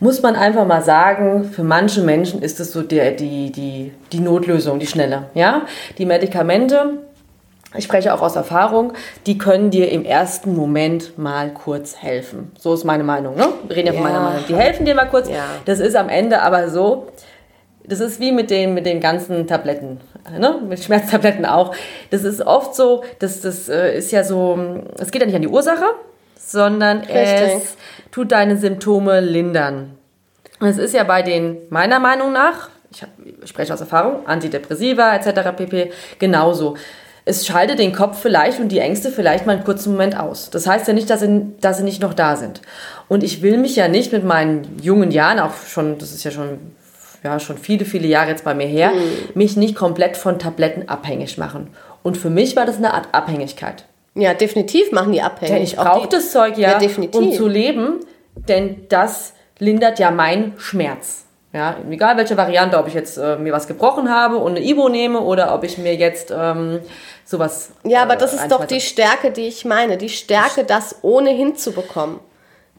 [0.00, 4.20] Muss man einfach mal sagen, für manche Menschen ist es so der, die, die, die
[4.20, 5.30] Notlösung, die schnelle.
[5.34, 5.62] Ja?
[5.98, 6.98] Die Medikamente,
[7.74, 8.92] ich spreche auch aus Erfahrung,
[9.26, 12.52] die können dir im ersten Moment mal kurz helfen.
[12.58, 13.36] So ist meine Meinung.
[13.36, 13.48] Ne?
[13.66, 14.44] Wir reden ja von meiner Meinung.
[14.48, 15.28] Die helfen dir mal kurz.
[15.28, 15.44] Ja.
[15.64, 17.08] Das ist am Ende aber so,
[17.84, 20.00] das ist wie mit den, mit den ganzen Tabletten,
[20.38, 20.56] ne?
[20.66, 21.74] mit Schmerztabletten auch.
[22.10, 24.58] Das ist oft so, dass das äh, ist ja so,
[24.98, 25.86] es geht ja nicht an die Ursache,
[26.36, 27.16] sondern Richtig.
[27.16, 27.76] es
[28.16, 29.90] tut deine Symptome lindern.
[30.58, 33.10] Es ist ja bei den, meiner Meinung nach, ich, hab,
[33.42, 35.54] ich spreche aus Erfahrung, Antidepressiva etc.
[35.54, 35.92] pp.
[36.18, 36.78] genauso.
[37.26, 40.48] Es schaltet den Kopf vielleicht und die Ängste vielleicht mal einen kurzen Moment aus.
[40.48, 42.62] Das heißt ja nicht, dass sie, dass sie nicht noch da sind.
[43.06, 46.30] Und ich will mich ja nicht mit meinen jungen Jahren, auch schon, das ist ja
[46.30, 46.58] schon,
[47.22, 48.92] ja, schon viele, viele Jahre jetzt bei mir her,
[49.34, 51.68] mich nicht komplett von Tabletten abhängig machen.
[52.02, 53.84] Und für mich war das eine Art Abhängigkeit.
[54.16, 55.54] Ja, definitiv machen die abhängig.
[55.54, 58.00] Denn ich Auch brauche das Zeug ja, Ja, um zu leben,
[58.34, 61.24] denn das lindert ja meinen Schmerz.
[61.52, 64.88] Ja, egal welche Variante, ob ich jetzt äh, mir was gebrochen habe und eine Ibo
[64.88, 66.80] nehme oder ob ich mir jetzt ähm,
[67.24, 67.70] sowas.
[67.84, 69.96] Ja, aber äh, das ist doch die Stärke, die ich meine.
[69.96, 72.18] Die Stärke, das ohne hinzubekommen.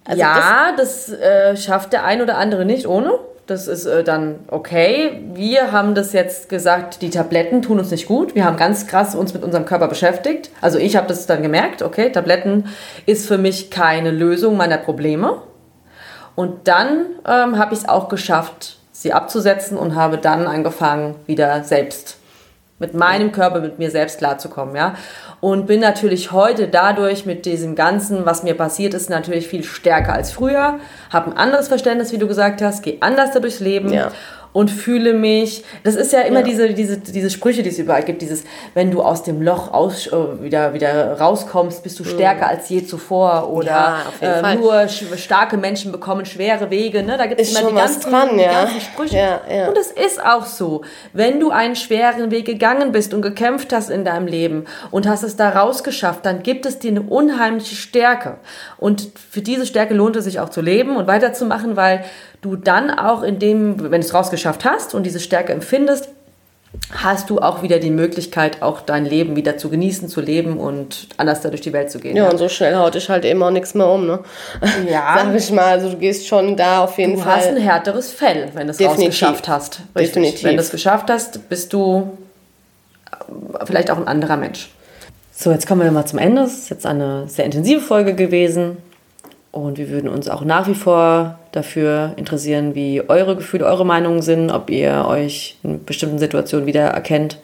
[0.08, 3.20] Also ja, das, äh, schafft der ein oder andere nicht ohne.
[3.46, 5.22] Das ist äh, dann okay.
[5.34, 8.34] Wir haben das jetzt gesagt, die Tabletten tun uns nicht gut.
[8.34, 10.50] Wir haben ganz krass uns mit unserem Körper beschäftigt.
[10.62, 12.65] Also ich habe das dann gemerkt, okay, Tabletten
[13.06, 15.41] ist für mich keine Lösung meiner Probleme.
[16.36, 21.63] Und dann ähm, habe ich es auch geschafft, sie abzusetzen und habe dann angefangen, wieder
[21.63, 22.17] selbst
[22.80, 24.96] mit meinem Körper, mit mir selbst klarzukommen, ja.
[25.40, 30.13] Und bin natürlich heute dadurch mit diesem Ganzen, was mir passiert ist, natürlich viel stärker
[30.13, 30.80] als früher.
[31.12, 33.92] Habe ein anderes Verständnis, wie du gesagt hast, gehe anders da durchs Leben.
[33.92, 34.12] Ja.
[34.58, 36.46] Und fühle mich, das ist ja immer Ja.
[36.46, 38.43] diese, diese, diese Sprüche, die es überall gibt, dieses,
[38.74, 42.84] wenn du aus dem Loch aus, äh, wieder, wieder rauskommst, bist du stärker als je
[42.84, 44.26] zuvor oder Mhm.
[44.26, 47.17] Ja, äh, nur starke Menschen bekommen schwere Wege, ne?
[47.20, 48.63] da gibt es immer die ganzen, dran, die ja.
[48.63, 49.17] ganzen Sprüche.
[49.17, 49.67] Ja, ja.
[49.67, 50.82] Und es ist auch so.
[51.13, 55.22] Wenn du einen schweren Weg gegangen bist und gekämpft hast in deinem Leben und hast
[55.22, 58.38] es da rausgeschafft, dann gibt es dir eine unheimliche Stärke.
[58.80, 62.04] Und für diese Stärke lohnt es sich auch zu leben und weiterzumachen, weil
[62.51, 66.10] du dann auch in dem, wenn du es rausgeschafft hast und diese Stärke empfindest,
[66.91, 71.07] hast du auch wieder die Möglichkeit, auch dein Leben wieder zu genießen, zu leben und
[71.17, 72.15] anders da durch die Welt zu gehen.
[72.15, 74.19] Ja, und so schnell haut dich halt eben auch nichts mehr um, ne?
[74.89, 75.15] Ja.
[75.23, 77.38] Sag ich mal, also du gehst schon da auf jeden Du Fall.
[77.38, 79.79] hast ein härteres Fell, wenn du es rausgeschafft hast.
[79.95, 80.13] Richtig.
[80.13, 80.43] Definitiv.
[80.43, 82.17] Wenn du es geschafft hast, bist du
[83.12, 84.69] äh, vielleicht auch ein anderer Mensch.
[85.31, 86.41] So, jetzt kommen wir mal zum Ende.
[86.43, 88.77] Es ist jetzt eine sehr intensive Folge gewesen.
[89.63, 94.22] Und wir würden uns auch nach wie vor dafür interessieren, wie eure Gefühle, eure Meinungen
[94.22, 97.39] sind, ob ihr euch in bestimmten Situationen wieder erkennt.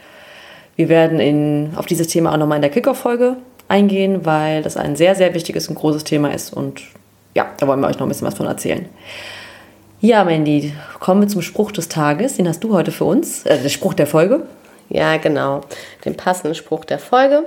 [0.75, 4.95] Wir werden in, auf dieses Thema auch nochmal in der Kickoff-Folge eingehen, weil das ein
[4.95, 6.53] sehr, sehr wichtiges und großes Thema ist.
[6.53, 6.83] Und
[7.33, 8.85] ja, da wollen wir euch noch ein bisschen was von erzählen.
[9.99, 12.37] Ja, Mandy, kommen wir zum Spruch des Tages.
[12.37, 13.43] Den hast du heute für uns.
[13.47, 14.43] Äh, der Spruch der Folge.
[14.89, 15.61] Ja, genau.
[16.05, 17.43] Den passenden Spruch der Folge.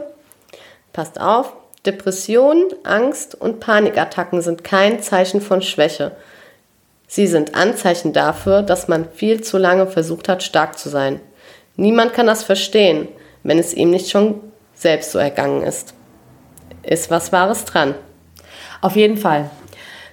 [0.92, 1.52] Passt auf.
[1.86, 6.12] Depressionen, Angst und Panikattacken sind kein Zeichen von Schwäche.
[7.06, 11.20] Sie sind Anzeichen dafür, dass man viel zu lange versucht hat, stark zu sein.
[11.76, 13.08] Niemand kann das verstehen,
[13.42, 14.40] wenn es ihm nicht schon
[14.74, 15.94] selbst so ergangen ist.
[16.82, 17.94] Ist was Wahres dran.
[18.80, 19.50] Auf jeden Fall.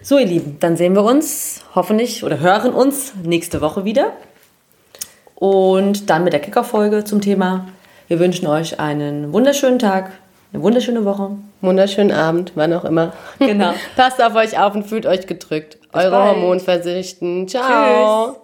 [0.01, 4.13] So, ihr Lieben, dann sehen wir uns hoffentlich oder hören uns nächste Woche wieder.
[5.35, 7.67] Und dann mit der Kicker-Folge zum Thema.
[8.07, 10.11] Wir wünschen euch einen wunderschönen Tag,
[10.51, 11.31] eine wunderschöne Woche.
[11.63, 13.13] Wunderschönen Abend, wann auch immer.
[13.39, 13.73] Genau.
[13.95, 15.77] Passt auf euch auf und fühlt euch gedrückt.
[15.93, 16.35] Eure bald.
[16.35, 17.47] Hormonversichten.
[17.47, 18.33] Ciao.
[18.33, 18.42] Tschüss.